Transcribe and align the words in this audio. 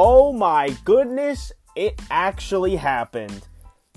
Oh 0.00 0.32
my 0.32 0.76
goodness, 0.84 1.50
it 1.74 2.00
actually 2.08 2.76
happened. 2.76 3.48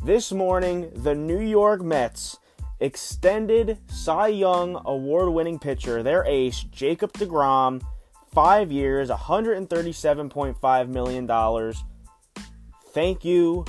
This 0.04 0.31
morning, 0.31 0.89
the 0.96 1.13
New 1.13 1.39
York 1.39 1.83
Mets 1.83 2.39
extended 2.79 3.78
Cy 3.85 4.29
Young 4.29 4.81
award 4.85 5.29
winning 5.29 5.60
pitcher, 5.60 6.01
their 6.01 6.26
ace, 6.26 6.63
Jacob 6.72 7.13
DeGrom, 7.13 7.83
five 8.33 8.72
years, 8.72 9.10
$137.5 9.10 10.87
million. 10.87 11.74
Thank 12.88 13.24
you, 13.24 13.63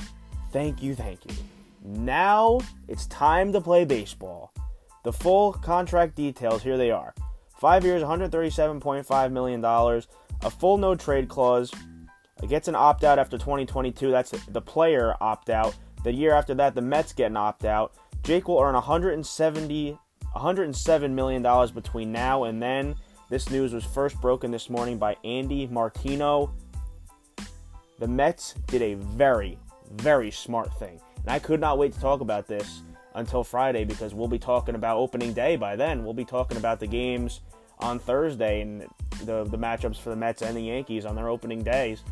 thank 0.51 0.81
you, 0.81 0.95
thank 0.95 1.19
you. 1.25 1.35
Now 1.83 2.61
it's 2.87 3.05
time 3.05 3.53
to 3.53 3.61
play 3.61 3.85
baseball. 3.85 4.51
The 5.03 5.13
full 5.13 5.53
contract 5.53 6.15
details, 6.15 6.63
here 6.63 6.77
they 6.77 6.89
are. 6.89 7.13
Five 7.59 7.85
years, 7.85 8.01
$137.5 8.01 9.31
million, 9.31 9.63
a 9.63 10.49
full 10.49 10.79
no 10.79 10.95
trade 10.95 11.29
clause. 11.29 11.71
It 12.43 12.49
gets 12.49 12.67
an 12.67 12.75
opt 12.75 13.05
out 13.05 13.19
after 13.19 13.37
2022. 13.37 14.11
That's 14.11 14.31
the 14.31 14.59
player 14.59 15.15
opt 15.21 15.49
out. 15.49 15.77
The 16.03 16.11
year 16.11 16.33
after 16.33 16.53
that, 16.55 16.75
the 16.75 16.81
Mets 16.81 17.13
get 17.13 17.27
an 17.27 17.37
opt 17.37 17.63
out. 17.63 17.93
Jake 18.21 18.49
will 18.49 18.59
earn 18.59 18.73
170, 18.73 19.91
107 20.33 21.15
million 21.15 21.41
dollars 21.41 21.71
between 21.71 22.11
now 22.11 22.43
and 22.43 22.61
then. 22.61 22.95
This 23.29 23.49
news 23.49 23.73
was 23.73 23.85
first 23.85 24.19
broken 24.19 24.51
this 24.51 24.69
morning 24.69 24.97
by 24.97 25.15
Andy 25.23 25.67
Martino. 25.67 26.53
The 27.99 28.09
Mets 28.09 28.55
did 28.67 28.81
a 28.81 28.95
very, 28.95 29.57
very 29.93 30.29
smart 30.29 30.77
thing, 30.77 30.99
and 31.21 31.31
I 31.31 31.39
could 31.39 31.61
not 31.61 31.77
wait 31.77 31.93
to 31.93 31.99
talk 32.01 32.19
about 32.19 32.49
this 32.49 32.81
until 33.15 33.45
Friday 33.45 33.85
because 33.85 34.13
we'll 34.13 34.27
be 34.27 34.37
talking 34.37 34.75
about 34.75 34.97
opening 34.97 35.31
day 35.31 35.55
by 35.55 35.77
then. 35.77 36.03
We'll 36.03 36.13
be 36.13 36.25
talking 36.25 36.57
about 36.57 36.81
the 36.81 36.87
games 36.87 37.39
on 37.79 37.99
Thursday 37.99 38.59
and 38.59 38.81
the 39.23 39.45
the 39.45 39.57
matchups 39.57 40.01
for 40.01 40.09
the 40.09 40.17
Mets 40.17 40.41
and 40.41 40.57
the 40.57 40.61
Yankees 40.61 41.05
on 41.05 41.15
their 41.15 41.29
opening 41.29 41.63
days. 41.63 42.03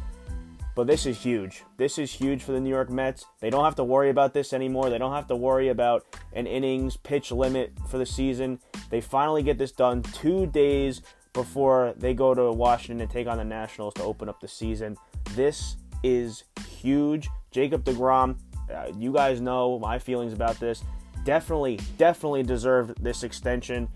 But 0.76 0.88
this 0.88 1.06
is 1.06 1.18
huge. 1.18 1.64
This 1.78 1.98
is 1.98 2.14
huge 2.14 2.44
for 2.44 2.54
the 2.54 2.60
New 2.60 2.70
York 2.70 2.90
Mets. 2.90 3.26
They 3.42 3.50
don't 3.50 3.66
have 3.66 3.76
to 3.76 3.84
worry 3.84 4.10
about 4.10 4.34
this 4.34 4.54
anymore. 4.54 4.90
They 4.90 4.98
don't 4.98 5.14
have 5.14 5.28
to 5.28 5.36
worry 5.36 5.68
about 5.68 6.06
an 6.34 6.48
innings 6.48 6.96
pitch 6.96 7.32
limit 7.32 7.74
for 7.90 7.98
the 7.98 8.06
season. 8.06 8.60
They 8.90 9.02
finally 9.02 9.44
get 9.44 9.58
this 9.58 9.72
done 9.72 10.02
two 10.02 10.48
days 10.48 11.02
before 11.34 11.94
they 11.98 12.14
go 12.14 12.34
to 12.34 12.52
Washington 12.52 13.02
and 13.02 13.10
take 13.10 13.28
on 13.28 13.38
the 13.38 13.44
Nationals 13.44 13.94
to 13.96 14.04
open 14.04 14.30
up 14.30 14.40
the 14.40 14.48
season. 14.48 14.98
This 15.32 15.76
is 16.04 16.44
huge. 16.68 17.30
Jacob 17.52 17.84
DeGrom, 17.84 18.38
uh, 18.74 18.92
you 18.98 19.12
guys 19.12 19.42
know 19.42 19.78
my 19.80 20.00
feelings 20.00 20.34
about 20.34 20.60
this. 20.60 20.84
Definitely, 21.24 21.80
definitely 21.98 22.44
deserved 22.44 23.02
this 23.04 23.24
extension, 23.24 23.88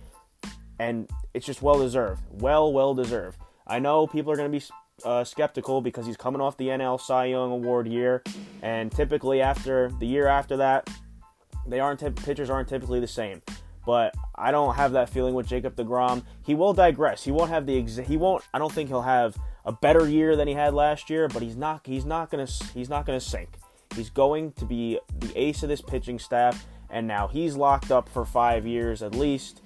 and 0.79 1.09
it's 1.33 1.45
just 1.45 1.61
well 1.61 1.79
deserved. 1.79 2.21
Well, 2.31 2.71
well 2.71 2.93
deserved. 2.93 3.39
I 3.65 3.79
know 3.79 4.05
people 4.05 4.31
are 4.31 4.35
going 4.35 4.51
to 4.51 4.59
be 4.59 4.63
uh, 5.03 5.23
skeptical 5.23 5.81
because 5.81 6.05
he's 6.05 6.17
coming 6.17 6.41
off 6.41 6.57
the 6.57 6.67
NL 6.67 6.99
Cy 6.99 7.25
Young 7.25 7.51
Award 7.51 7.87
year, 7.87 8.23
and 8.61 8.91
typically 8.91 9.41
after 9.41 9.91
the 9.99 10.07
year 10.07 10.27
after 10.27 10.57
that, 10.57 10.89
they 11.67 11.79
aren't 11.79 12.15
pitchers 12.23 12.49
aren't 12.49 12.69
typically 12.69 12.99
the 12.99 13.07
same. 13.07 13.41
But 13.85 14.15
I 14.33 14.51
don't 14.51 14.75
have 14.75 14.93
that 14.93 15.09
feeling 15.09 15.35
with 15.35 15.47
Jacob 15.47 15.75
Degrom. 15.75 16.23
He 16.43 16.55
will 16.55 16.73
digress. 16.73 17.23
He 17.23 17.31
won't 17.31 17.51
have 17.51 17.65
the 17.65 17.77
ex- 17.77 17.97
he 17.97 18.17
won't. 18.17 18.43
I 18.53 18.59
don't 18.59 18.71
think 18.71 18.89
he'll 18.89 19.03
have 19.03 19.37
a 19.63 19.71
better 19.71 20.09
year 20.09 20.35
than 20.35 20.47
he 20.47 20.55
had 20.55 20.73
last 20.73 21.09
year. 21.09 21.27
But 21.27 21.43
he's 21.43 21.55
not. 21.55 21.85
He's 21.85 22.05
not 22.05 22.31
gonna. 22.31 22.47
He's 22.73 22.89
not 22.89 23.05
gonna 23.05 23.19
sink. 23.19 23.49
He's 23.95 24.09
going 24.09 24.53
to 24.53 24.65
be 24.65 24.99
the 25.19 25.31
ace 25.39 25.61
of 25.61 25.69
this 25.69 25.81
pitching 25.81 26.17
staff, 26.17 26.65
and 26.89 27.07
now 27.07 27.27
he's 27.27 27.55
locked 27.55 27.91
up 27.91 28.09
for 28.09 28.25
five 28.25 28.65
years 28.65 29.03
at 29.03 29.13
least. 29.13 29.61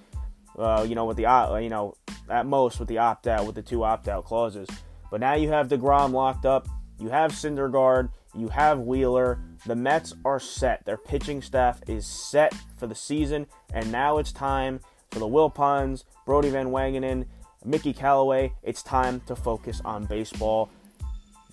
Uh, 0.57 0.85
you 0.87 0.95
know, 0.95 1.05
with 1.05 1.15
the 1.15 1.25
uh, 1.25 1.55
you 1.57 1.69
know 1.69 1.95
at 2.29 2.45
most 2.45 2.79
with 2.79 2.89
the 2.89 2.97
opt 2.97 3.25
out 3.25 3.45
with 3.45 3.55
the 3.55 3.61
two 3.61 3.83
opt 3.83 4.09
out 4.09 4.25
clauses. 4.25 4.67
But 5.11 5.21
now 5.21 5.33
you 5.33 5.49
have 5.49 5.67
DeGrom 5.67 6.11
locked 6.11 6.45
up. 6.45 6.67
You 6.99 7.09
have 7.09 7.31
Syndergaard. 7.31 8.09
You 8.35 8.49
have 8.49 8.79
Wheeler. 8.79 9.39
The 9.65 9.75
Mets 9.75 10.13
are 10.25 10.39
set. 10.39 10.85
Their 10.85 10.97
pitching 10.97 11.41
staff 11.41 11.81
is 11.87 12.05
set 12.05 12.53
for 12.77 12.87
the 12.87 12.95
season. 12.95 13.47
And 13.73 13.91
now 13.91 14.17
it's 14.17 14.31
time 14.31 14.79
for 15.11 15.19
the 15.19 15.27
Wilpons, 15.27 16.03
Brodie 16.25 16.49
Van 16.49 16.67
Wagenen, 16.67 17.25
Mickey 17.65 17.93
Callaway. 17.93 18.53
It's 18.63 18.83
time 18.83 19.21
to 19.27 19.35
focus 19.35 19.81
on 19.83 20.05
baseball. 20.05 20.69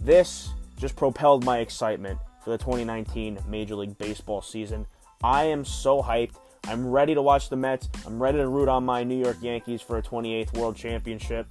This 0.03 0.51
just 0.77 0.97
propelled 0.97 1.45
my 1.45 1.59
excitement 1.59 2.19
for 2.45 2.51
the 2.51 2.59
2019 2.59 3.39
Major 3.49 3.77
League 3.77 3.97
Baseball 3.99 4.43
season. 4.43 4.87
I 5.23 5.45
am 5.45 5.65
so 5.65 6.03
hyped. 6.03 6.37
I'm 6.69 6.87
ready 6.87 7.15
to 7.15 7.23
watch 7.23 7.49
the 7.49 7.57
Mets. 7.57 7.89
I'm 8.07 8.23
ready 8.23 8.39
to 8.39 8.49
root 8.49 8.69
on 8.69 8.85
my 8.85 9.03
New 9.05 9.19
York 9.19 9.39
Yankees 9.41 9.81
for 9.81 9.99
a 9.99 10.03
28th 10.03 10.57
World 10.57 10.77
Championship. 10.77 11.47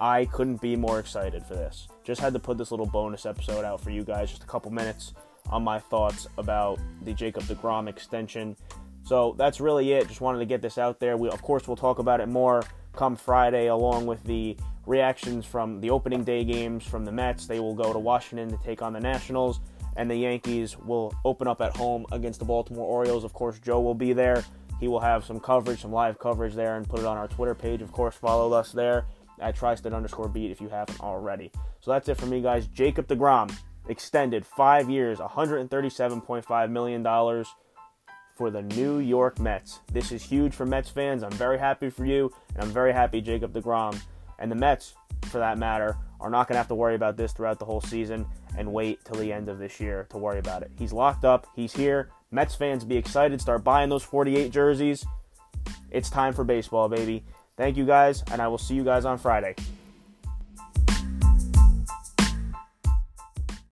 I 0.00 0.26
couldn't 0.26 0.60
be 0.60 0.76
more 0.76 1.00
excited 1.00 1.44
for 1.44 1.54
this. 1.54 1.88
Just 2.04 2.20
had 2.20 2.32
to 2.32 2.38
put 2.38 2.56
this 2.56 2.70
little 2.70 2.86
bonus 2.86 3.26
episode 3.26 3.64
out 3.64 3.80
for 3.80 3.90
you 3.90 4.04
guys, 4.04 4.30
just 4.30 4.44
a 4.44 4.46
couple 4.46 4.70
minutes 4.70 5.12
on 5.50 5.64
my 5.64 5.78
thoughts 5.78 6.26
about 6.36 6.78
the 7.02 7.12
Jacob 7.12 7.42
DeGrom 7.44 7.88
extension. 7.88 8.56
So 9.02 9.34
that's 9.38 9.60
really 9.60 9.92
it. 9.92 10.06
Just 10.06 10.20
wanted 10.20 10.38
to 10.38 10.46
get 10.46 10.62
this 10.62 10.78
out 10.78 11.00
there. 11.00 11.16
We, 11.16 11.28
of 11.30 11.42
course, 11.42 11.66
we'll 11.66 11.76
talk 11.76 11.98
about 11.98 12.20
it 12.20 12.28
more 12.28 12.62
come 12.94 13.16
Friday, 13.16 13.68
along 13.68 14.06
with 14.06 14.22
the 14.24 14.56
reactions 14.86 15.46
from 15.46 15.80
the 15.80 15.90
opening 15.90 16.24
day 16.24 16.44
games 16.44 16.84
from 16.84 17.04
the 17.04 17.12
Mets. 17.12 17.46
They 17.46 17.60
will 17.60 17.74
go 17.74 17.92
to 17.92 17.98
Washington 17.98 18.50
to 18.50 18.62
take 18.64 18.82
on 18.82 18.92
the 18.92 19.00
Nationals, 19.00 19.60
and 19.96 20.10
the 20.10 20.16
Yankees 20.16 20.76
will 20.76 21.14
open 21.24 21.48
up 21.48 21.60
at 21.60 21.76
home 21.76 22.06
against 22.12 22.38
the 22.38 22.44
Baltimore 22.44 22.86
Orioles. 22.86 23.24
Of 23.24 23.32
course, 23.32 23.58
Joe 23.58 23.80
will 23.80 23.94
be 23.94 24.12
there. 24.12 24.44
He 24.80 24.88
will 24.88 25.00
have 25.00 25.24
some 25.24 25.40
coverage, 25.40 25.80
some 25.80 25.92
live 25.92 26.18
coverage 26.18 26.54
there, 26.54 26.76
and 26.76 26.88
put 26.88 27.00
it 27.00 27.06
on 27.06 27.16
our 27.16 27.28
Twitter 27.28 27.54
page. 27.54 27.82
Of 27.82 27.92
course, 27.92 28.14
follow 28.14 28.52
us 28.52 28.72
there 28.72 29.06
at 29.40 29.56
Tristat 29.56 29.94
underscore 29.94 30.28
beat 30.28 30.50
if 30.50 30.60
you 30.60 30.68
haven't 30.68 31.00
already. 31.00 31.50
So 31.80 31.90
that's 31.90 32.08
it 32.08 32.16
for 32.16 32.26
me, 32.26 32.40
guys. 32.40 32.66
Jacob 32.66 33.06
DeGrom 33.08 33.54
extended 33.88 34.44
five 34.44 34.90
years, 34.90 35.18
$137.5 35.18 36.70
million 36.70 37.44
for 38.36 38.50
the 38.50 38.62
New 38.62 38.98
York 38.98 39.40
Mets. 39.40 39.80
This 39.92 40.12
is 40.12 40.22
huge 40.22 40.54
for 40.54 40.64
Mets 40.66 40.88
fans. 40.88 41.22
I'm 41.22 41.32
very 41.32 41.58
happy 41.58 41.90
for 41.90 42.04
you, 42.04 42.32
and 42.54 42.62
I'm 42.62 42.70
very 42.70 42.92
happy 42.92 43.20
Jacob 43.20 43.52
DeGrom 43.52 44.00
and 44.38 44.50
the 44.50 44.56
Mets, 44.56 44.94
for 45.26 45.38
that 45.38 45.58
matter, 45.58 45.96
are 46.20 46.30
not 46.30 46.46
going 46.46 46.54
to 46.54 46.58
have 46.58 46.68
to 46.68 46.74
worry 46.74 46.94
about 46.94 47.16
this 47.16 47.32
throughout 47.32 47.58
the 47.58 47.64
whole 47.64 47.80
season 47.80 48.26
and 48.56 48.72
wait 48.72 49.04
till 49.04 49.16
the 49.16 49.32
end 49.32 49.48
of 49.48 49.58
this 49.58 49.80
year 49.80 50.06
to 50.10 50.18
worry 50.18 50.38
about 50.38 50.62
it. 50.62 50.70
He's 50.78 50.92
locked 50.92 51.24
up, 51.24 51.46
he's 51.54 51.72
here. 51.72 52.10
Mets 52.30 52.54
fans 52.54 52.84
be 52.84 52.96
excited, 52.96 53.40
start 53.40 53.64
buying 53.64 53.88
those 53.88 54.02
48 54.02 54.52
jerseys. 54.52 55.04
It's 55.90 56.10
time 56.10 56.32
for 56.32 56.44
baseball, 56.44 56.88
baby. 56.88 57.24
Thank 57.58 57.76
you 57.76 57.84
guys, 57.84 58.22
and 58.30 58.40
I 58.40 58.46
will 58.46 58.56
see 58.56 58.74
you 58.74 58.84
guys 58.84 59.04
on 59.04 59.18
Friday. 59.18 59.56